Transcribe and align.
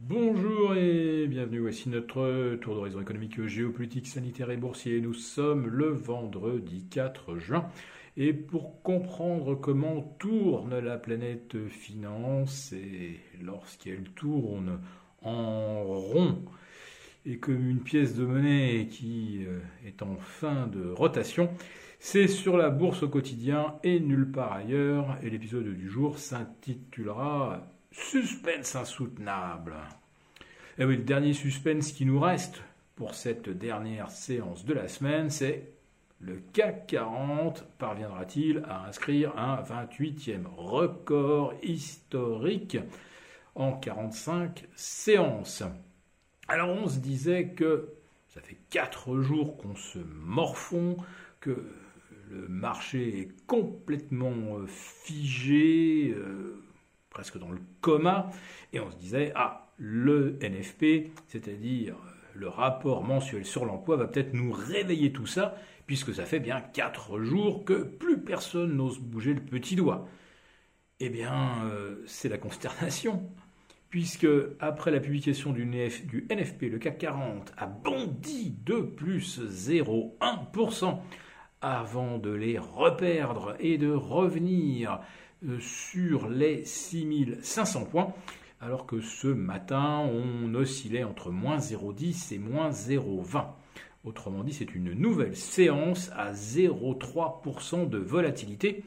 Bonjour 0.00 0.76
et 0.76 1.26
bienvenue, 1.26 1.58
voici 1.58 1.88
notre 1.88 2.54
tour 2.60 2.76
d'horizon 2.76 3.00
économique, 3.00 3.44
géopolitique, 3.44 4.06
sanitaire 4.06 4.52
et 4.52 4.56
boursier. 4.56 5.00
Nous 5.00 5.12
sommes 5.12 5.66
le 5.66 5.88
vendredi 5.88 6.86
4 6.88 7.38
juin. 7.38 7.68
Et 8.16 8.32
pour 8.32 8.80
comprendre 8.82 9.56
comment 9.56 10.02
tourne 10.20 10.78
la 10.78 10.98
planète 10.98 11.66
finance 11.66 12.72
et 12.72 13.18
lorsqu'elle 13.42 14.04
tourne 14.10 14.78
en 15.20 15.82
rond 15.82 16.44
et 17.26 17.38
comme 17.38 17.68
une 17.68 17.80
pièce 17.80 18.14
de 18.14 18.24
monnaie 18.24 18.86
qui 18.88 19.44
euh, 19.48 19.58
est 19.84 20.02
en 20.02 20.14
fin 20.14 20.68
de 20.68 20.90
rotation, 20.90 21.50
c'est 21.98 22.28
sur 22.28 22.56
la 22.56 22.70
bourse 22.70 23.02
au 23.02 23.08
quotidien 23.08 23.74
et 23.82 23.98
nulle 23.98 24.30
part 24.30 24.52
ailleurs. 24.52 25.18
Et 25.24 25.30
l'épisode 25.30 25.66
du 25.74 25.88
jour 25.88 26.18
s'intitulera 26.18 27.66
Suspense 27.90 28.76
insoutenable. 28.76 29.76
Et 30.78 30.82
eh 30.82 30.84
oui, 30.84 30.96
le 30.96 31.02
dernier 31.02 31.32
suspense 31.32 31.92
qui 31.92 32.04
nous 32.04 32.20
reste 32.20 32.62
pour 32.94 33.14
cette 33.14 33.48
dernière 33.48 34.10
séance 34.10 34.64
de 34.64 34.74
la 34.74 34.88
semaine, 34.88 35.30
c'est 35.30 35.72
le 36.20 36.40
CAC 36.52 36.88
40 36.88 37.64
parviendra-t-il 37.78 38.62
à 38.68 38.86
inscrire 38.86 39.36
un 39.38 39.62
28e 39.62 40.46
record 40.56 41.54
historique 41.62 42.78
en 43.54 43.72
45 43.72 44.66
séances? 44.74 45.62
Alors 46.48 46.70
on 46.70 46.88
se 46.88 46.98
disait 46.98 47.50
que 47.50 47.90
ça 48.28 48.40
fait 48.40 48.58
4 48.70 49.20
jours 49.20 49.56
qu'on 49.56 49.76
se 49.76 49.98
morfond, 49.98 50.96
que 51.40 51.64
le 52.30 52.48
marché 52.48 53.20
est 53.20 53.46
complètement 53.46 54.58
figé, 54.66 56.14
euh, 56.16 56.60
presque 57.18 57.38
dans 57.38 57.50
le 57.50 57.58
coma, 57.80 58.30
et 58.72 58.78
on 58.78 58.92
se 58.92 58.96
disait, 58.96 59.32
ah, 59.34 59.72
le 59.76 60.38
NFP, 60.40 61.10
c'est-à-dire 61.26 61.96
le 62.32 62.46
rapport 62.46 63.02
mensuel 63.02 63.44
sur 63.44 63.64
l'emploi, 63.64 63.96
va 63.96 64.06
peut-être 64.06 64.34
nous 64.34 64.52
réveiller 64.52 65.10
tout 65.10 65.26
ça, 65.26 65.56
puisque 65.88 66.14
ça 66.14 66.26
fait 66.26 66.38
bien 66.38 66.60
4 66.60 67.18
jours 67.24 67.64
que 67.64 67.82
plus 67.82 68.20
personne 68.20 68.76
n'ose 68.76 69.00
bouger 69.00 69.34
le 69.34 69.40
petit 69.40 69.74
doigt. 69.74 70.06
Eh 71.00 71.08
bien, 71.08 71.64
euh, 71.64 72.04
c'est 72.06 72.28
la 72.28 72.38
consternation, 72.38 73.28
puisque 73.90 74.28
après 74.60 74.92
la 74.92 75.00
publication 75.00 75.52
du 75.52 75.64
NFP, 75.66 76.70
le 76.70 76.78
CAC 76.78 76.98
40 76.98 77.52
a 77.56 77.66
bondi 77.66 78.54
de 78.64 78.76
plus 78.76 79.40
0,1% 79.40 81.00
avant 81.60 82.18
de 82.18 82.30
les 82.30 82.58
reperdre 82.58 83.56
et 83.60 83.78
de 83.78 83.90
revenir 83.90 85.00
euh, 85.46 85.58
sur 85.60 86.28
les 86.28 86.64
6500 86.64 87.84
points, 87.86 88.12
alors 88.60 88.86
que 88.86 89.00
ce 89.00 89.28
matin, 89.28 89.98
on 89.98 90.54
oscillait 90.54 91.04
entre 91.04 91.30
moins 91.30 91.58
0,10 91.58 92.34
et 92.34 92.38
moins 92.38 92.70
0,20. 92.70 93.44
Autrement 94.04 94.42
dit, 94.42 94.52
c'est 94.52 94.74
une 94.74 94.92
nouvelle 94.92 95.36
séance 95.36 96.10
à 96.16 96.32
0,3% 96.32 97.88
de 97.88 97.98
volatilité. 97.98 98.84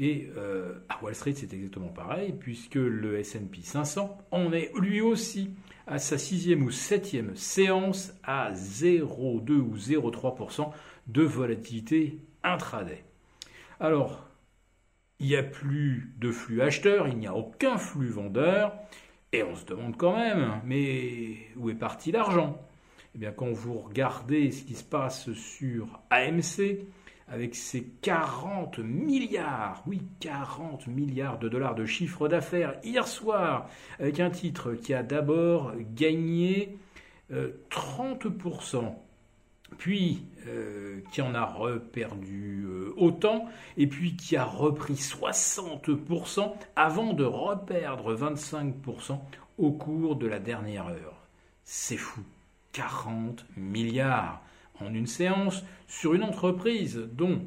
Et 0.00 0.30
euh, 0.36 0.74
à 0.88 1.02
Wall 1.02 1.14
Street, 1.14 1.34
c'est 1.34 1.52
exactement 1.52 1.88
pareil, 1.88 2.32
puisque 2.32 2.76
le 2.76 3.20
SP 3.20 3.60
500 3.62 4.16
en 4.30 4.52
est 4.52 4.70
lui 4.76 5.00
aussi 5.00 5.50
à 5.88 5.98
sa 5.98 6.18
sixième 6.18 6.62
ou 6.62 6.70
septième 6.70 7.34
séance 7.34 8.12
à 8.22 8.52
0,2 8.52 9.50
ou 9.54 9.76
0,3% 9.76 10.70
de 11.08 11.22
volatilité 11.22 12.20
intraday. 12.44 13.02
Alors, 13.80 14.24
il 15.18 15.26
n'y 15.26 15.36
a 15.36 15.42
plus 15.42 16.12
de 16.18 16.30
flux 16.30 16.62
acheteur, 16.62 17.08
il 17.08 17.18
n'y 17.18 17.26
a 17.26 17.34
aucun 17.34 17.76
flux 17.76 18.10
vendeur, 18.10 18.72
et 19.32 19.42
on 19.42 19.56
se 19.56 19.64
demande 19.64 19.96
quand 19.96 20.16
même, 20.16 20.60
mais 20.64 21.38
où 21.56 21.70
est 21.70 21.74
parti 21.74 22.12
l'argent? 22.12 22.56
Eh 23.16 23.18
bien, 23.18 23.32
quand 23.32 23.50
vous 23.50 23.78
regardez 23.78 24.52
ce 24.52 24.62
qui 24.62 24.74
se 24.74 24.84
passe 24.84 25.32
sur 25.32 26.00
AMC, 26.10 26.86
avec 27.30 27.54
ses 27.54 27.84
40 28.02 28.78
milliards, 28.78 29.82
oui, 29.86 30.00
40 30.20 30.86
milliards 30.86 31.38
de 31.38 31.48
dollars 31.48 31.74
de 31.74 31.84
chiffre 31.84 32.28
d'affaires 32.28 32.74
hier 32.82 33.06
soir, 33.06 33.68
avec 33.98 34.20
un 34.20 34.30
titre 34.30 34.72
qui 34.72 34.94
a 34.94 35.02
d'abord 35.02 35.72
gagné 35.94 36.76
30%, 37.30 38.76
euh, 38.76 38.88
puis 39.76 40.24
euh, 40.46 41.00
qui 41.12 41.20
en 41.20 41.34
a 41.34 41.44
reperdu 41.44 42.64
euh, 42.66 42.94
autant, 42.96 43.46
et 43.76 43.86
puis 43.86 44.16
qui 44.16 44.36
a 44.36 44.44
repris 44.44 44.94
60% 44.94 46.54
avant 46.76 47.12
de 47.12 47.24
reperdre 47.24 48.16
25% 48.16 49.18
au 49.58 49.72
cours 49.72 50.16
de 50.16 50.26
la 50.26 50.38
dernière 50.38 50.86
heure. 50.88 51.26
C'est 51.64 51.96
fou. 51.96 52.22
40 52.72 53.44
milliards 53.56 54.42
en 54.80 54.94
une 54.94 55.06
séance 55.06 55.64
sur 55.86 56.14
une 56.14 56.22
entreprise 56.22 57.08
dont 57.12 57.40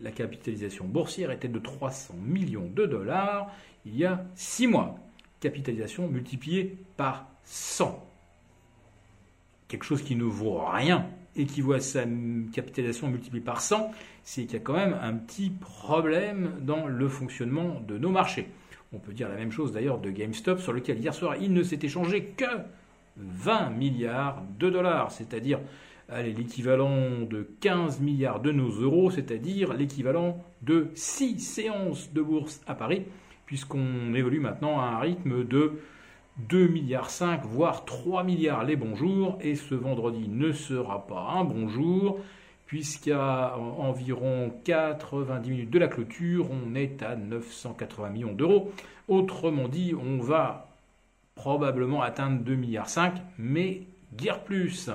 la 0.00 0.10
capitalisation 0.10 0.84
boursière 0.84 1.30
était 1.30 1.48
de 1.48 1.58
300 1.58 2.14
millions 2.24 2.70
de 2.74 2.86
dollars 2.86 3.50
il 3.84 3.96
y 3.96 4.04
a 4.04 4.24
6 4.34 4.66
mois. 4.68 4.98
Capitalisation 5.40 6.08
multipliée 6.08 6.76
par 6.96 7.26
100. 7.44 8.04
Quelque 9.68 9.84
chose 9.84 10.02
qui 10.02 10.16
ne 10.16 10.24
vaut 10.24 10.64
rien 10.64 11.06
et 11.36 11.46
qui 11.46 11.60
voit 11.60 11.80
sa 11.80 12.04
capitalisation 12.52 13.08
multipliée 13.08 13.44
par 13.44 13.60
100, 13.60 13.92
c'est 14.24 14.42
qu'il 14.42 14.54
y 14.54 14.56
a 14.56 14.60
quand 14.60 14.74
même 14.74 14.96
un 15.00 15.14
petit 15.14 15.50
problème 15.50 16.56
dans 16.60 16.86
le 16.86 17.08
fonctionnement 17.08 17.80
de 17.86 17.96
nos 17.98 18.10
marchés. 18.10 18.48
On 18.92 18.98
peut 18.98 19.12
dire 19.12 19.28
la 19.28 19.36
même 19.36 19.52
chose 19.52 19.72
d'ailleurs 19.72 19.98
de 19.98 20.10
GameStop, 20.10 20.60
sur 20.60 20.72
lequel 20.72 20.98
hier 20.98 21.14
soir 21.14 21.36
il 21.36 21.52
ne 21.52 21.62
s'est 21.62 21.78
échangé 21.82 22.24
que 22.36 22.46
20 23.16 23.70
milliards 23.70 24.42
de 24.58 24.70
dollars, 24.70 25.12
c'est-à-dire 25.12 25.60
l'équivalent 26.16 27.20
de 27.28 27.46
15 27.60 28.00
milliards 28.00 28.40
de 28.40 28.50
nos 28.50 28.70
euros, 28.70 29.10
c'est-à-dire 29.10 29.74
l'équivalent 29.74 30.42
de 30.62 30.88
6 30.94 31.38
séances 31.38 32.12
de 32.12 32.22
bourse 32.22 32.60
à 32.66 32.74
Paris, 32.74 33.04
puisqu'on 33.46 34.14
évolue 34.14 34.40
maintenant 34.40 34.80
à 34.80 34.84
un 34.84 34.98
rythme 34.98 35.44
de 35.44 35.72
2 36.48 36.68
milliards 36.68 37.10
5, 37.10 37.44
voire 37.44 37.84
3 37.84 38.22
milliards 38.22 38.64
les 38.64 38.76
bons 38.76 38.94
jours, 38.94 39.38
et 39.40 39.54
ce 39.54 39.74
vendredi 39.74 40.28
ne 40.28 40.52
sera 40.52 41.06
pas 41.06 41.32
un 41.36 41.44
bon 41.44 41.68
jour, 41.68 42.20
puisqu'à 42.66 43.56
environ 43.56 44.52
90 44.64 45.50
minutes 45.50 45.70
de 45.70 45.78
la 45.78 45.88
clôture, 45.88 46.48
on 46.50 46.74
est 46.74 47.02
à 47.02 47.16
980 47.16 48.10
millions 48.10 48.32
d'euros. 48.32 48.72
Autrement 49.08 49.68
dit, 49.68 49.94
on 49.94 50.18
va 50.18 50.68
probablement 51.34 52.02
atteindre 52.02 52.42
2 52.42 52.54
milliards 52.54 52.88
5, 52.88 53.14
mais 53.38 53.82
guère 54.14 54.44
plus. 54.44 54.90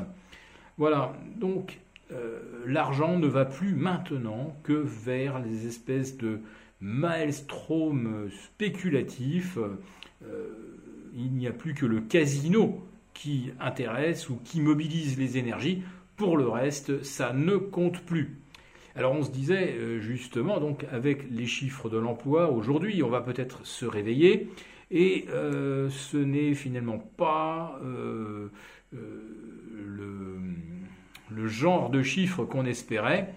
Voilà, 0.77 1.13
donc 1.35 1.79
euh, 2.11 2.39
l'argent 2.65 3.17
ne 3.19 3.27
va 3.27 3.45
plus 3.45 3.75
maintenant 3.75 4.55
que 4.63 4.73
vers 4.73 5.39
les 5.39 5.67
espèces 5.67 6.17
de 6.17 6.39
maelstrom 6.81 8.29
spéculatifs. 8.45 9.57
Euh, 9.57 10.47
il 11.15 11.31
n'y 11.33 11.47
a 11.47 11.51
plus 11.51 11.75
que 11.75 11.85
le 11.85 12.01
casino 12.01 12.83
qui 13.13 13.51
intéresse 13.59 14.29
ou 14.29 14.39
qui 14.43 14.61
mobilise 14.61 15.19
les 15.19 15.37
énergies. 15.37 15.83
Pour 16.15 16.37
le 16.37 16.47
reste, 16.47 17.03
ça 17.03 17.33
ne 17.33 17.57
compte 17.57 18.01
plus. 18.01 18.39
Alors 18.95 19.13
on 19.13 19.23
se 19.23 19.31
disait 19.31 19.73
euh, 19.73 19.99
justement, 19.99 20.59
donc 20.59 20.85
avec 20.91 21.29
les 21.29 21.45
chiffres 21.45 21.89
de 21.89 21.97
l'emploi, 21.97 22.51
aujourd'hui 22.51 23.03
on 23.03 23.09
va 23.09 23.21
peut-être 23.21 23.65
se 23.65 23.85
réveiller 23.85 24.49
et 24.91 25.25
ce 25.29 26.17
n'est 26.17 26.53
finalement 26.53 26.99
pas 26.99 27.79
le, 31.33 31.47
genre 31.47 31.89
de 31.89 32.01
chiffres 32.01 32.45
qu'on 32.45 32.65
espérait 32.65 33.33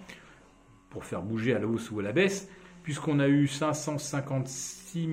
pour 0.91 1.05
faire 1.05 1.23
bouger 1.23 1.55
à 1.55 1.59
la 1.59 1.67
hausse 1.67 1.91
ou 1.91 2.01
à 2.01 2.03
la 2.03 2.13
baisse 2.13 2.49
puisqu'on 2.87 3.19
a 3.19 3.27
eu 3.27 3.49
556 3.49 5.09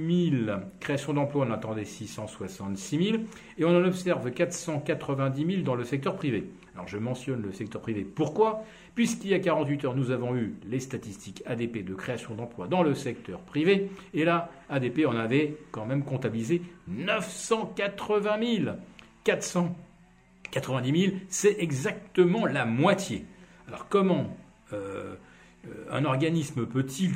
000 0.46 0.52
créations 0.80 1.12
d'emplois, 1.12 1.48
on 1.50 1.52
attendait 1.52 1.86
666 1.86 3.04
000, 3.04 3.24
et 3.58 3.66
on 3.66 3.70
en 3.70 3.84
observe 3.84 4.30
490 4.30 5.44
000 5.44 5.64
dans 5.64 5.74
le 5.74 5.84
secteur 5.84 6.16
privé. 6.16 6.52
Alors 6.76 6.88
je 6.88 7.00
mentionne 7.00 7.42
le 7.42 7.52
secteur 7.52 7.82
privé. 7.82 8.04
Pourquoi? 8.04 8.64
Puisqu'il 8.94 9.32
y 9.32 9.34
a 9.34 9.40
48 9.40 9.86
heures, 9.86 9.96
nous 9.96 10.12
avons 10.12 10.36
eu 10.36 10.54
les 10.70 10.80
statistiques 10.80 11.42
ADP 11.48 11.84
de 11.84 11.96
création 11.96 12.36
d'emplois 12.36 12.68
dans 12.68 12.84
le 12.84 12.94
secteur 12.94 13.40
privé, 13.40 13.90
et 14.14 14.24
là, 14.24 14.52
ADP 14.70 15.08
en 15.08 15.16
avait 15.16 15.58
quand 15.72 15.88
même 15.88 16.04
comptabilisé 16.04 16.62
980 16.90 18.38
000. 18.64 18.76
490 20.54 21.06
000, 21.06 21.18
c'est 21.30 21.56
exactement 21.60 22.46
la 22.46 22.66
moitié. 22.66 23.26
Alors 23.68 23.88
comment 23.90 24.38
euh, 24.72 25.16
euh, 25.68 25.86
un 25.90 26.06
organisme 26.06 26.68
peut-il 26.68 27.14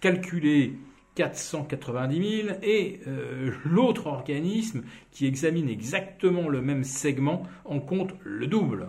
calculer 0.00 0.76
490 1.14 2.42
000 2.42 2.58
et 2.62 3.00
euh, 3.06 3.52
l'autre 3.64 4.08
organisme 4.08 4.82
qui 5.12 5.26
examine 5.26 5.68
exactement 5.68 6.48
le 6.48 6.60
même 6.60 6.82
segment 6.82 7.44
en 7.64 7.78
compte 7.78 8.14
le 8.24 8.48
double? 8.48 8.88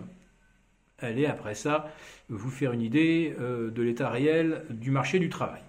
Allez 0.98 1.26
après 1.26 1.54
ça 1.54 1.88
vous 2.28 2.50
faire 2.50 2.72
une 2.72 2.82
idée 2.82 3.34
de 3.38 3.82
l'état 3.82 4.10
réel 4.10 4.66
du 4.68 4.90
marché 4.90 5.18
du 5.18 5.30
travail. 5.30 5.62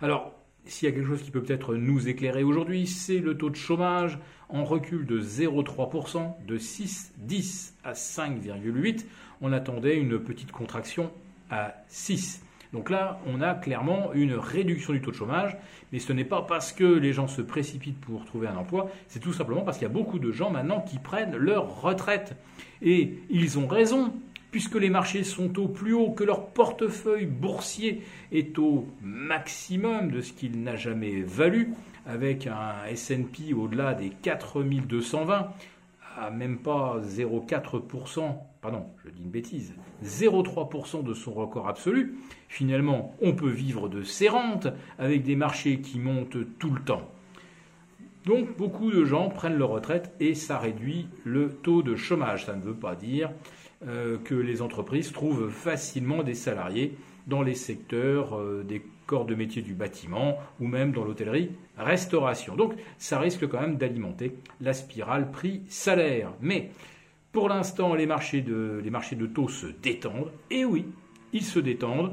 Alors 0.00 0.39
s'il 0.66 0.88
y 0.88 0.92
a 0.92 0.94
quelque 0.94 1.08
chose 1.08 1.22
qui 1.22 1.30
peut 1.30 1.42
peut-être 1.42 1.74
nous 1.74 2.08
éclairer 2.08 2.42
aujourd'hui, 2.42 2.86
c'est 2.86 3.18
le 3.18 3.36
taux 3.36 3.50
de 3.50 3.56
chômage 3.56 4.18
en 4.48 4.64
recul 4.64 5.06
de 5.06 5.20
0,3%, 5.20 6.46
de 6.46 6.58
6,10 6.58 7.72
à 7.84 7.92
5,8. 7.92 9.04
On 9.40 9.52
attendait 9.52 9.96
une 9.96 10.18
petite 10.18 10.52
contraction 10.52 11.10
à 11.50 11.74
6. 11.88 12.42
Donc 12.72 12.88
là, 12.88 13.20
on 13.26 13.40
a 13.40 13.54
clairement 13.54 14.12
une 14.12 14.34
réduction 14.34 14.92
du 14.92 15.00
taux 15.00 15.10
de 15.10 15.16
chômage, 15.16 15.56
mais 15.92 15.98
ce 15.98 16.12
n'est 16.12 16.24
pas 16.24 16.42
parce 16.42 16.72
que 16.72 16.84
les 16.84 17.12
gens 17.12 17.26
se 17.26 17.42
précipitent 17.42 18.00
pour 18.00 18.24
trouver 18.24 18.46
un 18.46 18.56
emploi, 18.56 18.90
c'est 19.08 19.18
tout 19.18 19.32
simplement 19.32 19.62
parce 19.62 19.78
qu'il 19.78 19.88
y 19.88 19.90
a 19.90 19.92
beaucoup 19.94 20.20
de 20.20 20.30
gens 20.30 20.50
maintenant 20.50 20.80
qui 20.80 20.98
prennent 20.98 21.36
leur 21.36 21.82
retraite. 21.82 22.36
Et 22.80 23.18
ils 23.28 23.58
ont 23.58 23.66
raison, 23.66 24.12
puisque 24.50 24.74
les 24.74 24.90
marchés 24.90 25.24
sont 25.24 25.58
au 25.58 25.68
plus 25.68 25.92
haut, 25.92 26.10
que 26.10 26.24
leur 26.24 26.46
portefeuille 26.48 27.26
boursier 27.26 28.02
est 28.32 28.58
au 28.58 28.86
maximum 29.02 30.10
de 30.10 30.20
ce 30.20 30.32
qu'il 30.32 30.62
n'a 30.62 30.76
jamais 30.76 31.22
valu, 31.22 31.74
avec 32.06 32.46
un 32.46 32.74
SP 32.90 33.54
au-delà 33.56 33.94
des 33.94 34.10
4220, 34.10 35.50
à 36.18 36.30
même 36.30 36.58
pas 36.58 37.00
0,4%, 37.02 38.34
pardon, 38.60 38.84
je 39.04 39.10
dis 39.10 39.22
une 39.22 39.30
bêtise, 39.30 39.74
0,3% 40.04 41.04
de 41.04 41.14
son 41.14 41.32
record 41.32 41.68
absolu, 41.68 42.18
finalement, 42.48 43.14
on 43.22 43.34
peut 43.34 43.50
vivre 43.50 43.88
de 43.88 44.02
ses 44.02 44.28
rentes 44.28 44.68
avec 44.98 45.22
des 45.22 45.36
marchés 45.36 45.80
qui 45.80 45.98
montent 45.98 46.38
tout 46.58 46.70
le 46.70 46.80
temps. 46.82 47.08
Donc 48.26 48.56
beaucoup 48.58 48.90
de 48.90 49.04
gens 49.04 49.30
prennent 49.30 49.56
leur 49.56 49.70
retraite 49.70 50.12
et 50.20 50.34
ça 50.34 50.58
réduit 50.58 51.08
le 51.24 51.48
taux 51.50 51.82
de 51.82 51.96
chômage. 51.96 52.44
Ça 52.44 52.54
ne 52.54 52.60
veut 52.60 52.74
pas 52.74 52.94
dire 52.94 53.30
euh, 53.88 54.18
que 54.18 54.34
les 54.34 54.60
entreprises 54.60 55.10
trouvent 55.10 55.48
facilement 55.48 56.22
des 56.22 56.34
salariés 56.34 56.98
dans 57.26 57.40
les 57.40 57.54
secteurs 57.54 58.36
euh, 58.36 58.62
des 58.62 58.82
corps 59.06 59.24
de 59.24 59.34
métier 59.34 59.62
du 59.62 59.72
bâtiment 59.72 60.36
ou 60.60 60.66
même 60.66 60.92
dans 60.92 61.02
l'hôtellerie-restauration. 61.02 62.56
Donc 62.56 62.74
ça 62.98 63.18
risque 63.18 63.48
quand 63.48 63.58
même 63.58 63.78
d'alimenter 63.78 64.34
la 64.60 64.74
spirale 64.74 65.30
prix-salaire. 65.30 66.30
Mais 66.42 66.72
pour 67.32 67.48
l'instant, 67.48 67.94
les 67.94 68.04
marchés 68.04 68.42
de, 68.42 68.82
les 68.84 69.28
taux 69.32 69.48
se 69.48 69.68
détendent. 69.68 70.30
Et 70.50 70.66
oui, 70.66 70.84
ils 71.32 71.44
se 71.44 71.58
détendent. 71.58 72.12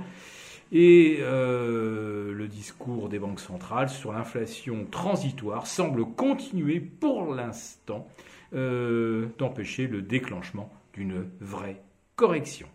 Et 0.71 1.17
euh, 1.19 2.31
le 2.31 2.47
discours 2.47 3.09
des 3.09 3.19
banques 3.19 3.41
centrales 3.41 3.89
sur 3.89 4.13
l'inflation 4.13 4.85
transitoire 4.89 5.67
semble 5.67 6.05
continuer 6.05 6.79
pour 6.79 7.33
l'instant 7.33 8.07
d'empêcher 8.53 9.87
le 9.87 10.01
déclenchement 10.01 10.71
d'une 10.97 11.29
vraie 11.39 11.83
correction. 12.15 12.67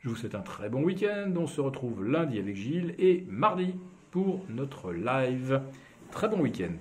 Je 0.00 0.10
vous 0.10 0.16
souhaite 0.16 0.34
un 0.34 0.42
très 0.42 0.68
bon 0.68 0.82
week-end. 0.82 1.32
On 1.36 1.46
se 1.46 1.60
retrouve 1.60 2.04
lundi 2.04 2.38
avec 2.38 2.54
Gilles 2.54 2.94
et 2.98 3.24
mardi 3.28 3.74
pour 4.10 4.44
notre 4.50 4.92
live. 4.92 5.62
Très 6.10 6.28
bon 6.28 6.40
week-end. 6.40 6.76